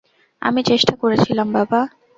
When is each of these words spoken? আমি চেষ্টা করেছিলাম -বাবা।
আমি 0.41 0.61
চেষ্টা 0.63 0.93
করেছিলাম 1.01 1.47
-বাবা। 1.51 1.79